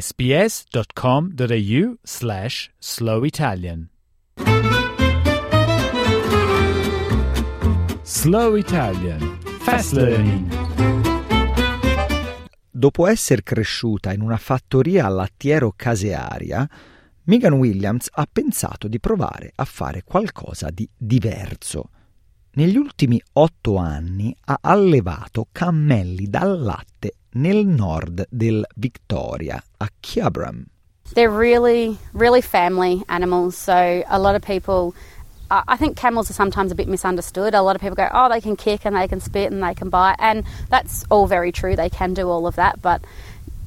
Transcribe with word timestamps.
sbs.com.au 0.00 1.96
slash 2.02 2.70
slowitalian. 2.78 3.88
Slow 8.02 8.56
Italian. 8.56 9.38
Fast 9.60 9.92
Learning. 9.92 10.48
Dopo 12.70 13.06
essere 13.06 13.42
cresciuta 13.42 14.12
in 14.12 14.22
una 14.22 14.38
fattoria 14.38 15.08
lattiero 15.08 15.72
casearia, 15.76 16.68
Megan 17.24 17.52
Williams 17.52 18.08
ha 18.12 18.26
pensato 18.30 18.88
di 18.88 18.98
provare 18.98 19.52
a 19.54 19.64
fare 19.64 20.02
qualcosa 20.04 20.70
di 20.70 20.88
diverso. 20.96 21.90
Negli 22.54 22.76
ultimi 22.76 23.22
otto 23.34 23.76
anni 23.76 24.34
ha 24.46 24.58
allevato 24.60 25.48
cammelli 25.52 26.28
dal 26.28 26.60
latte 26.60 27.16
nel 27.34 27.64
nord 27.64 28.26
del 28.30 28.64
Victoria, 28.76 29.62
a 29.80 29.88
Kyabram. 30.02 30.66
They're 31.14 31.30
really, 31.30 31.98
really 32.12 32.40
family 32.40 33.02
animals, 33.08 33.56
so 33.56 34.02
a 34.08 34.18
lot 34.18 34.34
of 34.34 34.42
people. 34.42 34.94
I 35.50 35.76
think 35.76 35.98
camels 35.98 36.30
are 36.30 36.32
sometimes 36.32 36.72
a 36.72 36.74
bit 36.74 36.88
misunderstood. 36.88 37.52
A 37.52 37.60
lot 37.60 37.76
of 37.76 37.82
people 37.82 37.94
go, 37.94 38.08
oh, 38.10 38.30
they 38.30 38.40
can 38.40 38.56
kick 38.56 38.86
and 38.86 38.96
they 38.96 39.06
can 39.06 39.20
spit 39.20 39.52
and 39.52 39.62
they 39.62 39.74
can 39.74 39.90
bite, 39.90 40.16
and 40.18 40.44
that's 40.70 41.04
all 41.10 41.26
very 41.26 41.52
true. 41.52 41.76
They 41.76 41.90
can 41.90 42.14
do 42.14 42.30
all 42.30 42.46
of 42.46 42.56
that, 42.56 42.80
but 42.80 43.02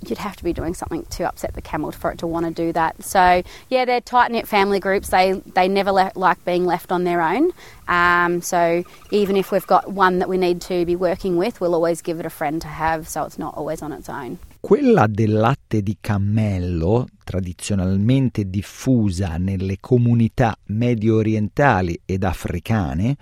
you'd 0.10 0.20
have 0.20 0.36
to 0.36 0.44
be 0.44 0.54
doing 0.54 0.74
something 0.74 1.04
to 1.18 1.24
upset 1.24 1.54
the 1.54 1.62
camel 1.62 1.92
for 1.92 2.12
it 2.12 2.20
to 2.20 2.28
want 2.28 2.46
to 2.46 2.52
do 2.52 2.72
that. 2.74 3.04
So 3.04 3.44
yeah, 3.70 3.86
they're 3.86 4.02
tight 4.02 4.32
knit 4.32 4.48
family 4.48 4.80
groups. 4.80 5.10
They 5.10 5.42
they 5.54 5.68
never 5.68 5.92
le- 5.92 6.12
like 6.16 6.44
being 6.46 6.66
left 6.66 6.92
on 6.92 7.04
their 7.04 7.22
own. 7.22 7.52
Um, 7.88 8.42
so 8.42 8.84
even 9.12 9.36
if 9.36 9.52
we've 9.52 9.68
got 9.68 9.92
one 9.92 10.20
that 10.20 10.30
we 10.30 10.38
need 10.38 10.62
to 10.62 10.86
be 10.86 10.96
working 10.96 11.38
with, 11.38 11.62
we'll 11.62 11.76
always 11.76 12.02
give 12.02 12.20
it 12.20 12.26
a 12.26 12.30
friend 12.30 12.62
to 12.62 12.68
have, 12.68 13.08
so 13.08 13.24
it's 13.24 13.38
not 13.38 13.56
always 13.56 13.82
on 13.82 13.92
its 13.92 14.10
own. 14.10 14.38
Quella 14.60 15.06
del 15.06 15.34
latte 15.34 15.84
di 15.84 15.98
cammello, 16.02 17.06
tradizionalmente 17.24 18.50
diffusa 18.50 19.38
nelle 19.38 19.78
comunità 19.80 20.58
medio 20.70 21.18
orientali 21.18 22.02
ed 22.04 22.24
africane, 22.24 23.16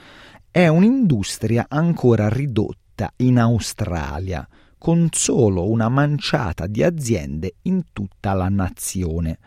è 0.49 0.67
un'industria 0.67 1.65
ancora 1.67 2.29
ridotta 2.29 3.11
in 3.17 3.39
Australia 3.39 4.47
con 4.83 5.07
solo 5.13 5.69
una 5.69 5.87
manciata 5.87 6.67
di 6.67 6.83
aziende 6.83 7.53
in 7.61 7.83
tutta 7.93 8.33
la 8.33 8.49
nazione. 8.49 9.39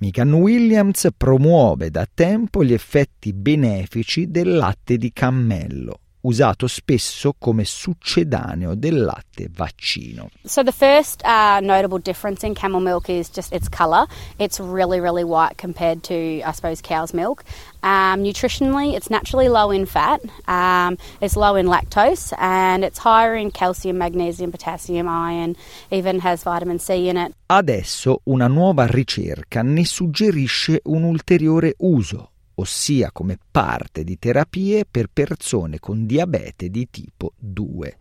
Megan 0.00 0.34
Williams 0.34 1.08
promuove 1.16 1.90
da 1.90 2.06
tempo 2.12 2.62
gli 2.62 2.74
effetti 2.74 3.32
benefici 3.32 4.30
del 4.30 4.54
latte 4.54 4.98
di 4.98 5.14
cammello, 5.14 6.00
usato 6.22 6.66
spesso 6.66 7.34
come 7.38 7.64
succedaneo 7.64 8.74
del 8.74 9.04
latte 9.04 9.48
vaccino. 9.50 10.28
So 10.44 10.62
the 10.62 10.72
first 10.72 11.22
uh, 11.24 11.60
notable 11.60 11.98
difference 11.98 12.44
in 12.46 12.54
camel 12.54 12.80
milk 12.80 13.08
is 13.08 13.28
just 13.30 13.52
its 13.52 13.68
colour. 13.68 14.06
It's 14.38 14.58
really, 14.60 15.00
really 15.00 15.24
white 15.24 15.56
compared 15.56 16.02
to, 16.04 16.14
I 16.14 16.52
suppose, 16.52 16.80
cow's 16.80 17.12
milk. 17.12 17.44
Um, 17.82 18.22
nutritionally, 18.22 18.94
it's 18.94 19.08
naturally 19.08 19.48
low 19.48 19.70
in 19.70 19.86
fat, 19.86 20.20
um, 20.48 20.96
it's 21.20 21.36
low 21.36 21.54
in 21.54 21.66
lactose, 21.66 22.32
and 22.38 22.84
it's 22.84 22.98
higher 22.98 23.36
in 23.36 23.50
calcium, 23.50 23.98
magnesium, 23.98 24.50
potassium, 24.50 25.08
iron, 25.08 25.56
even 25.90 26.18
has 26.20 26.42
vitamin 26.42 26.78
C 26.78 27.08
in 27.08 27.16
it. 27.16 27.34
Adesso 27.46 28.20
una 28.24 28.46
nuova 28.48 28.86
ricerca 28.86 29.62
ne 29.62 29.84
suggerisce 29.84 30.80
un 30.84 31.04
ulteriore 31.04 31.74
uso 31.78 32.32
ossia 32.60 33.10
come 33.12 33.38
parte 33.50 34.04
di 34.04 34.18
terapie 34.18 34.84
per 34.84 35.08
persone 35.12 35.78
con 35.78 36.06
diabete 36.06 36.68
di 36.68 36.88
tipo 36.90 37.32
2. 37.36 37.96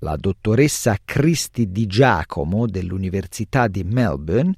La 0.00 0.16
dottoressa 0.16 0.96
Cristi 1.04 1.70
Di 1.70 1.86
Giacomo 1.86 2.66
dell'Università 2.66 3.68
di 3.68 3.84
Melbourne 3.84 4.54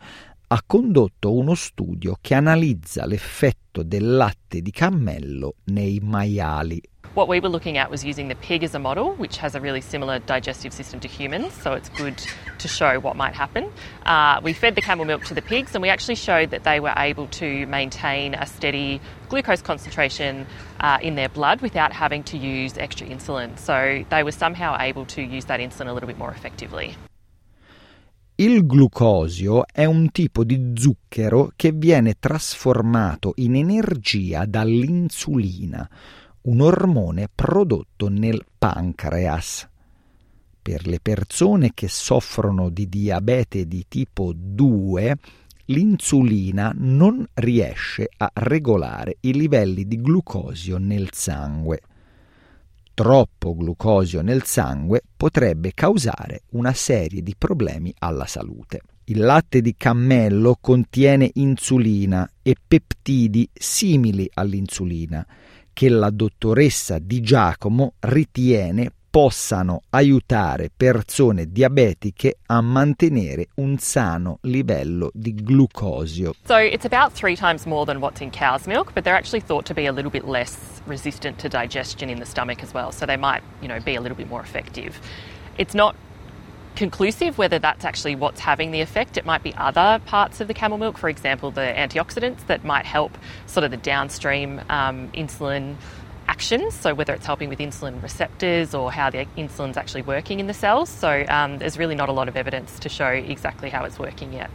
ha 0.46 0.62
condotto 0.64 1.34
uno 1.34 1.54
studio 1.54 2.16
che 2.20 2.34
analizza 2.34 3.06
l'effetto 3.06 3.82
del 3.82 4.16
latte 4.16 4.60
di 4.60 4.70
cammello 4.70 5.54
nei 5.64 5.98
maiali. 6.00 6.80
What 7.14 7.28
we 7.28 7.40
were 7.40 7.50
looking 7.50 7.76
at 7.76 7.90
was 7.90 8.02
using 8.02 8.28
the 8.28 8.34
pig 8.34 8.64
as 8.64 8.74
a 8.74 8.78
model, 8.78 9.12
which 9.16 9.36
has 9.36 9.54
a 9.54 9.60
really 9.60 9.82
similar 9.82 10.18
digestive 10.20 10.72
system 10.72 10.98
to 11.00 11.08
humans, 11.08 11.52
so 11.52 11.74
it's 11.74 11.90
good 11.90 12.16
to 12.56 12.68
show 12.68 12.98
what 13.00 13.16
might 13.16 13.34
happen. 13.34 13.70
Uh, 14.06 14.40
we 14.42 14.54
fed 14.54 14.76
the 14.76 14.80
camel 14.80 15.04
milk 15.04 15.22
to 15.24 15.34
the 15.34 15.42
pigs, 15.42 15.74
and 15.74 15.82
we 15.82 15.90
actually 15.90 16.14
showed 16.14 16.48
that 16.52 16.64
they 16.64 16.80
were 16.80 16.94
able 16.96 17.26
to 17.26 17.66
maintain 17.66 18.32
a 18.32 18.46
steady 18.46 18.98
glucose 19.28 19.60
concentration 19.60 20.46
uh, 20.80 20.96
in 21.02 21.14
their 21.14 21.28
blood 21.28 21.60
without 21.60 21.92
having 21.92 22.22
to 22.24 22.38
use 22.38 22.78
extra 22.78 23.06
insulin. 23.06 23.58
So 23.58 24.06
they 24.08 24.22
were 24.22 24.32
somehow 24.32 24.78
able 24.80 25.04
to 25.06 25.20
use 25.20 25.44
that 25.46 25.60
insulin 25.60 25.88
a 25.88 25.92
little 25.92 26.06
bit 26.06 26.16
more 26.16 26.30
effectively. 26.30 26.96
Il 28.36 28.64
glucosio 28.66 29.66
è 29.70 29.84
un 29.84 30.10
tipo 30.10 30.44
di 30.44 30.72
zucchero 30.74 31.52
che 31.54 31.72
viene 31.72 32.14
trasformato 32.18 33.34
in 33.36 33.54
energia 33.56 34.46
dall'insulina 34.46 35.86
un 36.42 36.60
ormone 36.60 37.28
prodotto 37.32 38.08
nel 38.08 38.44
pancreas. 38.58 39.68
Per 40.60 40.86
le 40.86 40.98
persone 41.00 41.72
che 41.74 41.88
soffrono 41.88 42.68
di 42.68 42.88
diabete 42.88 43.66
di 43.66 43.84
tipo 43.88 44.32
2, 44.34 45.16
l'insulina 45.66 46.72
non 46.76 47.24
riesce 47.34 48.08
a 48.16 48.30
regolare 48.32 49.16
i 49.20 49.32
livelli 49.32 49.86
di 49.86 50.00
glucosio 50.00 50.78
nel 50.78 51.08
sangue. 51.12 51.80
Troppo 52.94 53.56
glucosio 53.56 54.20
nel 54.20 54.44
sangue 54.44 55.02
potrebbe 55.16 55.72
causare 55.74 56.42
una 56.50 56.72
serie 56.72 57.22
di 57.22 57.34
problemi 57.36 57.92
alla 57.98 58.26
salute. 58.26 58.82
Il 59.04 59.18
latte 59.18 59.60
di 59.60 59.74
cammello 59.76 60.58
contiene 60.60 61.30
insulina 61.34 62.28
e 62.40 62.54
peptidi 62.64 63.48
simili 63.52 64.30
all'insulina 64.34 65.26
che 65.72 65.88
la 65.88 66.10
dottoressa 66.10 66.98
Di 66.98 67.20
Giacomo 67.20 67.94
ritiene 68.00 68.92
possano 69.12 69.82
aiutare 69.90 70.70
persone 70.74 71.52
diabetiche 71.52 72.38
a 72.46 72.62
mantenere 72.62 73.48
un 73.56 73.76
sano 73.76 74.38
livello 74.42 75.10
di 75.12 75.34
glucosio. 75.34 76.32
So 76.44 76.56
it's 76.56 76.86
about 76.86 77.12
three 77.12 77.36
times 77.36 77.66
more 77.66 77.84
than 77.84 78.00
what's 78.00 78.22
in 78.22 78.30
cow's 78.30 78.64
milk, 78.66 78.94
but 78.94 79.04
they're 79.04 79.14
actually 79.14 79.42
thought 79.44 79.66
to 79.66 79.74
be 79.74 79.86
a 79.86 79.92
little 79.92 80.10
bit 80.10 80.26
less 80.26 80.80
resistant 80.86 81.38
to 81.40 81.48
digestion 81.48 82.08
in 82.08 82.18
the 82.18 82.24
stomach 82.24 82.62
as 82.62 82.72
well. 82.72 82.90
So 82.90 83.04
they 83.04 83.18
might, 83.18 83.42
you 83.60 83.68
know, 83.68 83.80
be 83.80 83.96
a 83.96 84.00
little 84.00 84.16
bit 84.16 84.30
more 84.30 84.40
effective. 84.40 84.98
It's 85.58 85.74
not 85.74 85.94
conclusive 86.76 87.38
whether 87.38 87.58
that's 87.58 87.84
actually 87.84 88.14
what's 88.14 88.40
having 88.40 88.70
the 88.70 88.80
effect. 88.80 89.16
It 89.16 89.24
might 89.24 89.42
be 89.42 89.54
other 89.56 90.00
parts 90.06 90.40
of 90.40 90.48
the 90.48 90.54
camel 90.54 90.78
milk, 90.78 90.98
for 90.98 91.08
example, 91.08 91.50
the 91.50 91.72
antioxidants 91.76 92.46
that 92.46 92.64
might 92.64 92.86
help 92.86 93.16
sort 93.46 93.64
of 93.64 93.70
the 93.70 93.76
downstream 93.76 94.60
um, 94.68 95.08
insulin 95.12 95.76
actions. 96.28 96.74
So 96.74 96.94
whether 96.94 97.12
it's 97.14 97.26
helping 97.26 97.48
with 97.48 97.58
insulin 97.58 98.02
receptors 98.02 98.74
or 98.74 98.90
how 98.92 99.10
the 99.10 99.26
insulin's 99.36 99.76
actually 99.76 100.02
working 100.02 100.40
in 100.40 100.46
the 100.46 100.54
cells. 100.54 100.88
So 100.88 101.24
um, 101.28 101.58
there's 101.58 101.78
really 101.78 101.94
not 101.94 102.08
a 102.08 102.12
lot 102.12 102.28
of 102.28 102.36
evidence 102.36 102.78
to 102.80 102.88
show 102.88 103.08
exactly 103.08 103.70
how 103.70 103.84
it's 103.84 103.98
working 103.98 104.32
yet. 104.32 104.50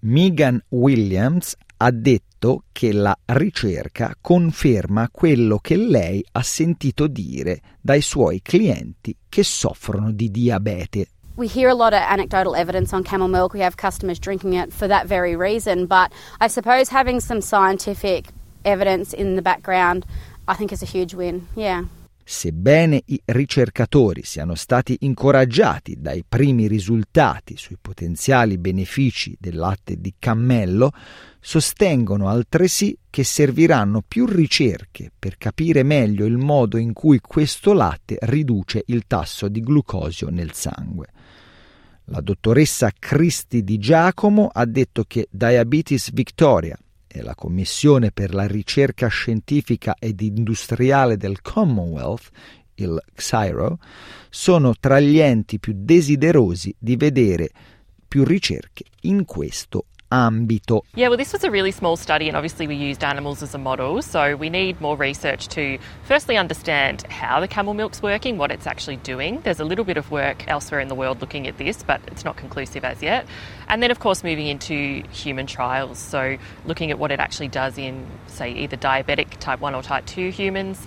Megan 0.00 0.62
Williams 0.70 1.56
ha 1.78 1.90
detto 1.90 2.64
che 2.72 2.92
la 2.92 3.16
ricerca 3.26 4.14
conferma 4.20 5.08
quello 5.10 5.58
che 5.58 5.76
lei 5.76 6.24
ha 6.32 6.42
sentito 6.42 7.08
dire 7.08 7.60
dai 7.80 8.00
suoi 8.00 8.40
clienti 8.42 9.16
che 9.28 9.42
soffrono 9.42 10.12
di 10.12 10.30
diabete 10.30 11.08
we 11.38 11.46
hear 11.46 11.68
a 11.68 11.74
lot 11.74 11.94
of 11.94 12.00
anecdotal 12.00 12.56
evidence 12.56 12.92
on 12.92 13.04
camel 13.04 13.28
milk. 13.28 13.54
We 13.54 13.60
have 13.60 13.76
customers 13.76 14.18
drinking 14.18 14.54
it 14.54 14.72
for 14.72 14.88
that 14.88 15.06
very 15.06 15.36
reason. 15.36 15.86
But 15.86 16.12
I 16.40 16.48
suppose 16.48 16.88
having 16.90 17.20
some 17.20 17.40
scientific 17.40 18.26
evidence 18.64 19.14
in 19.14 19.36
the 19.36 19.42
background, 19.42 20.04
I 20.48 20.54
think 20.54 20.72
is 20.72 20.82
a 20.82 20.86
huge 20.86 21.14
win. 21.14 21.46
Yeah. 21.54 21.84
Sebbene 22.24 23.04
i 23.06 23.22
ricercatori 23.24 24.22
siano 24.22 24.54
stati 24.54 24.98
incoraggiati 25.00 25.96
dai 25.98 26.24
primi 26.28 26.66
risultati 26.66 27.56
sui 27.56 27.78
potenziali 27.80 28.58
benefici 28.58 29.34
del 29.40 29.56
latte 29.56 29.98
di 29.98 30.12
cammello, 30.18 30.92
sostengono 31.40 32.28
altresì 32.28 32.98
che 33.08 33.24
serviranno 33.24 34.02
più 34.06 34.26
ricerche 34.26 35.10
per 35.18 35.38
capire 35.38 35.82
meglio 35.82 36.26
il 36.26 36.36
modo 36.36 36.76
in 36.76 36.92
cui 36.92 37.18
questo 37.20 37.72
latte 37.72 38.18
riduce 38.22 38.82
il 38.88 39.04
tasso 39.06 39.48
di 39.48 39.62
glucosio 39.62 40.28
nel 40.28 40.52
sangue. 40.52 41.06
La 42.10 42.22
dottoressa 42.22 42.90
Cristi 42.98 43.62
Di 43.62 43.78
Giacomo 43.78 44.48
ha 44.50 44.64
detto 44.64 45.04
che 45.06 45.28
Diabetes 45.30 46.10
Victoria 46.12 46.78
e 47.06 47.22
la 47.22 47.34
Commissione 47.34 48.12
per 48.12 48.32
la 48.32 48.46
ricerca 48.46 49.08
scientifica 49.08 49.94
ed 49.98 50.22
industriale 50.22 51.18
del 51.18 51.42
Commonwealth, 51.42 52.30
il 52.76 52.98
XIRO, 53.14 53.78
sono 54.30 54.74
tra 54.80 55.00
gli 55.00 55.18
enti 55.18 55.58
più 55.58 55.74
desiderosi 55.76 56.74
di 56.78 56.96
vedere 56.96 57.50
più 58.06 58.24
ricerche 58.24 58.84
in 59.02 59.26
questo 59.26 59.84
ambito. 60.10 60.82
Yeah, 60.94 61.08
well, 61.08 61.16
this 61.16 61.32
was 61.32 61.44
a 61.44 61.50
really 61.50 61.70
small 61.70 61.96
study, 61.96 62.28
and 62.28 62.36
obviously 62.36 62.66
we 62.66 62.74
used 62.74 63.04
animals 63.04 63.42
as 63.42 63.54
a 63.54 63.58
model. 63.58 64.00
So 64.02 64.36
we 64.36 64.50
need 64.50 64.80
more 64.80 64.96
research 64.96 65.48
to 65.48 65.78
firstly 66.04 66.36
understand 66.36 67.02
how 67.10 67.40
the 67.40 67.48
camel 67.48 67.74
milk's 67.74 68.02
working, 68.02 68.38
what 68.38 68.50
it's 68.50 68.66
actually 68.66 68.96
doing. 68.96 69.40
There's 69.42 69.60
a 69.60 69.64
little 69.64 69.84
bit 69.84 69.96
of 69.96 70.10
work 70.10 70.46
elsewhere 70.48 70.80
in 70.80 70.88
the 70.88 70.94
world 70.94 71.20
looking 71.20 71.46
at 71.46 71.58
this, 71.58 71.82
but 71.82 72.00
it's 72.06 72.24
not 72.24 72.36
conclusive 72.36 72.84
as 72.84 73.02
yet. 73.02 73.26
And 73.68 73.82
then, 73.82 73.90
of 73.90 74.00
course, 74.00 74.24
moving 74.24 74.46
into 74.46 75.02
human 75.10 75.46
trials. 75.46 75.98
So 75.98 76.38
looking 76.64 76.90
at 76.90 76.98
what 76.98 77.10
it 77.10 77.20
actually 77.20 77.48
does 77.48 77.78
in, 77.78 78.06
say, 78.26 78.52
either 78.52 78.76
diabetic 78.76 79.38
type 79.38 79.60
1 79.60 79.74
or 79.74 79.82
type 79.82 80.06
2 80.06 80.30
humans. 80.30 80.86